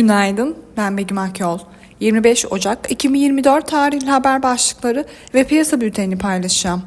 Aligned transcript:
Günaydın, 0.00 0.56
ben 0.76 0.96
Begüm 0.96 1.18
Akyol. 1.18 1.58
25 2.00 2.46
Ocak 2.50 2.92
2024 2.92 3.68
tarihli 3.68 4.10
haber 4.10 4.42
başlıkları 4.42 5.06
ve 5.34 5.44
piyasa 5.44 5.80
bültenini 5.80 6.18
paylaşacağım. 6.18 6.82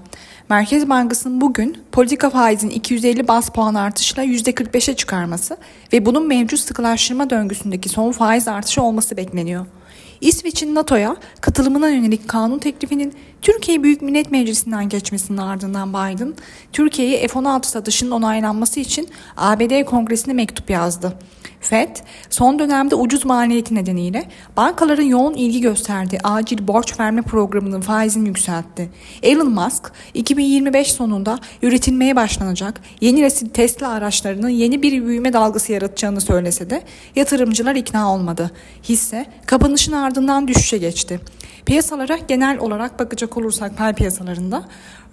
Merkez 0.49 0.89
Bankası'nın 0.89 1.41
bugün 1.41 1.77
politika 1.91 2.29
faizin 2.29 2.69
250 2.69 3.27
bas 3.27 3.49
puan 3.49 3.75
artışla 3.75 4.23
%45'e 4.23 4.95
çıkarması 4.95 5.57
ve 5.93 6.05
bunun 6.05 6.27
mevcut 6.27 6.59
sıkılaştırma 6.59 7.29
döngüsündeki 7.29 7.89
son 7.89 8.11
faiz 8.11 8.47
artışı 8.47 8.81
olması 8.81 9.17
bekleniyor. 9.17 9.65
İsveç'in 10.21 10.75
NATO'ya 10.75 11.15
katılımına 11.41 11.89
yönelik 11.89 12.27
kanun 12.27 12.59
teklifinin 12.59 13.13
Türkiye 13.41 13.83
Büyük 13.83 14.01
Millet 14.01 14.31
Meclisi'nden 14.31 14.89
geçmesinin 14.89 15.37
ardından 15.37 15.89
Biden, 15.89 16.33
Türkiye'ye 16.71 17.27
F-16 17.27 17.65
satışının 17.65 18.11
onaylanması 18.11 18.79
için 18.79 19.09
ABD 19.37 19.85
Kongresi'ne 19.85 20.33
mektup 20.33 20.69
yazdı. 20.69 21.13
FED, 21.63 21.95
son 22.29 22.59
dönemde 22.59 22.95
ucuz 22.95 23.25
maliyeti 23.25 23.75
nedeniyle 23.75 24.23
bankaların 24.57 25.03
yoğun 25.03 25.33
ilgi 25.33 25.61
gösterdiği 25.61 26.19
acil 26.23 26.67
borç 26.67 26.99
verme 26.99 27.21
programının 27.21 27.81
faizini 27.81 28.27
yükseltti. 28.27 28.89
Elon 29.23 29.51
Musk, 29.51 29.91
2025 30.13 30.91
sonunda 30.91 31.39
üretilmeye 31.61 32.15
başlanacak 32.15 32.81
yeni 33.01 33.21
nesil 33.21 33.49
Tesla 33.49 33.89
araçlarının 33.89 34.49
yeni 34.49 34.81
bir 34.81 35.05
büyüme 35.05 35.33
dalgası 35.33 35.71
yaratacağını 35.71 36.21
söylese 36.21 36.69
de 36.69 36.81
yatırımcılar 37.15 37.75
ikna 37.75 38.13
olmadı. 38.13 38.51
Hisse 38.83 39.25
kapanışın 39.45 39.91
ardından 39.91 40.47
düşüşe 40.47 40.77
geçti. 40.77 41.19
Piyasalara 41.65 42.17
genel 42.17 42.59
olarak 42.59 42.99
bakacak 42.99 43.37
olursak 43.37 43.77
pay 43.77 43.93
piyasalarında 43.93 44.63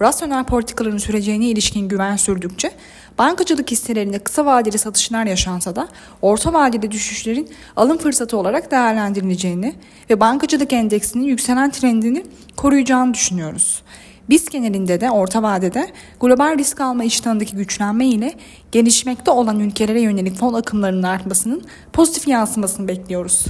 rasyonel 0.00 0.44
politikaların 0.44 0.98
süreceğine 0.98 1.46
ilişkin 1.46 1.88
güven 1.88 2.16
sürdükçe 2.16 2.72
bankacılık 3.18 3.70
hisselerinde 3.70 4.18
kısa 4.18 4.46
vadeli 4.46 4.78
satışlar 4.78 5.24
yaşansa 5.24 5.76
da 5.76 5.88
orta 6.22 6.39
vadeli 6.48 6.90
düşüşlerin 6.90 7.48
alım 7.76 7.98
fırsatı 7.98 8.36
olarak 8.36 8.70
değerlendirileceğini 8.70 9.74
ve 10.10 10.20
bankacılık 10.20 10.72
endeksinin 10.72 11.24
yükselen 11.24 11.70
trendini 11.70 12.24
koruyacağını 12.56 13.14
düşünüyoruz. 13.14 13.82
Biz 14.28 14.48
genelinde 14.48 15.00
de 15.00 15.10
orta 15.10 15.42
vadede 15.42 15.90
global 16.20 16.58
risk 16.58 16.80
alma 16.80 17.04
iştahındaki 17.04 17.56
güçlenme 17.56 18.06
ile 18.06 18.34
gelişmekte 18.72 19.30
olan 19.30 19.60
ülkelere 19.60 20.00
yönelik 20.00 20.36
fon 20.36 20.54
akımlarının 20.54 21.02
artmasının 21.02 21.62
pozitif 21.92 22.28
yansımasını 22.28 22.88
bekliyoruz. 22.88 23.44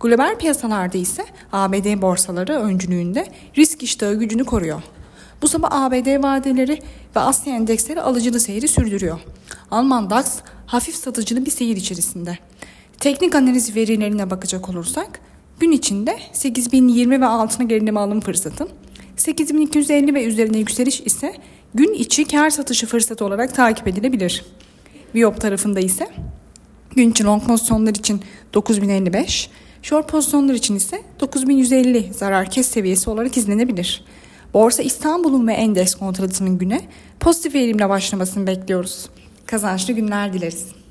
Global 0.00 0.38
piyasalarda 0.38 0.98
ise 0.98 1.24
ABD 1.52 2.02
borsaları 2.02 2.52
öncülüğünde 2.52 3.26
risk 3.56 3.82
iştahı 3.82 4.14
gücünü 4.14 4.44
koruyor. 4.44 4.82
Bu 5.42 5.48
sabah 5.48 5.72
ABD 5.72 6.22
vadeleri 6.22 6.78
ve 7.16 7.20
Asya 7.20 7.56
endeksleri 7.56 8.00
alıcılı 8.02 8.40
seyri 8.40 8.68
sürdürüyor. 8.68 9.18
Alman 9.70 10.10
DAX 10.10 10.38
hafif 10.66 10.94
satıcılı 10.96 11.46
bir 11.46 11.50
seyir 11.50 11.76
içerisinde. 11.76 12.38
Teknik 13.00 13.34
analiz 13.34 13.76
verilerine 13.76 14.30
bakacak 14.30 14.68
olursak 14.68 15.20
gün 15.60 15.72
içinde 15.72 16.18
8020 16.32 17.20
ve 17.20 17.26
altına 17.26 17.66
gerileme 17.66 18.00
alım 18.00 18.20
fırsatı, 18.20 18.68
8250 19.16 20.14
ve 20.14 20.24
üzerine 20.24 20.58
yükseliş 20.58 21.00
ise 21.00 21.34
gün 21.74 21.92
içi 21.92 22.24
kar 22.24 22.50
satışı 22.50 22.86
fırsatı 22.86 23.24
olarak 23.24 23.54
takip 23.54 23.88
edilebilir. 23.88 24.44
Viyop 25.14 25.40
tarafında 25.40 25.80
ise 25.80 26.08
gün 26.96 27.10
içi 27.10 27.24
long 27.24 27.46
pozisyonlar 27.46 27.90
için 27.90 28.20
9055, 28.54 29.50
short 29.82 30.08
pozisyonlar 30.08 30.54
için 30.54 30.76
ise 30.76 31.02
9150 31.20 32.12
zarar 32.12 32.50
kes 32.50 32.68
seviyesi 32.68 33.10
olarak 33.10 33.36
izlenebilir. 33.36 34.04
Borsa 34.54 34.82
İstanbul'un 34.82 35.48
ve 35.48 35.52
endeks 35.52 35.94
kontratının 35.94 36.58
güne 36.58 36.80
pozitif 37.20 37.54
eğilimle 37.54 37.88
başlamasını 37.88 38.46
bekliyoruz. 38.46 39.08
Kazançlı 39.46 39.92
günler 39.92 40.32
dileriz. 40.32 40.85